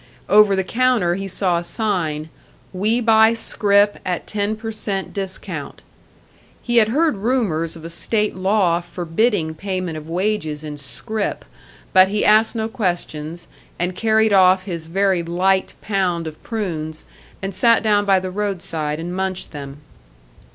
Over 0.27 0.55
the 0.55 0.63
counter 0.63 1.13
he 1.13 1.27
saw 1.27 1.59
a 1.59 1.63
sign: 1.63 2.29
"We 2.73 3.01
buy 3.01 3.33
scrip 3.33 3.99
at 4.03 4.25
ten 4.25 4.55
per 4.55 4.71
cent 4.71 5.13
discount." 5.13 5.83
He 6.63 6.77
had 6.77 6.87
heard 6.87 7.17
rumours 7.17 7.75
of 7.75 7.85
a 7.85 7.89
state 7.91 8.35
law 8.35 8.79
forbidding 8.81 9.53
payment 9.53 9.97
of 9.99 10.09
wages 10.09 10.63
in 10.63 10.79
"scrip"; 10.79 11.45
but 11.93 12.07
he 12.07 12.25
asked 12.25 12.55
no 12.55 12.67
questions, 12.67 13.47
and 13.77 13.95
carried 13.95 14.33
off 14.33 14.63
his 14.63 14.87
very 14.87 15.21
light 15.21 15.75
pound 15.83 16.25
of 16.25 16.41
prunes, 16.41 17.05
and 17.39 17.53
sat 17.53 17.83
down 17.83 18.03
by 18.03 18.19
the 18.19 18.31
roadside 18.31 18.99
and 18.99 19.15
munched 19.15 19.51
them. 19.51 19.81